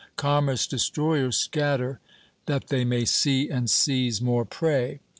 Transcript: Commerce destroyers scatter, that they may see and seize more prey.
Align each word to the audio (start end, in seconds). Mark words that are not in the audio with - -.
Commerce 0.15 0.65
destroyers 0.65 1.37
scatter, 1.37 1.99
that 2.47 2.69
they 2.69 2.83
may 2.83 3.05
see 3.05 3.49
and 3.51 3.69
seize 3.69 4.19
more 4.19 4.45
prey. 4.45 4.99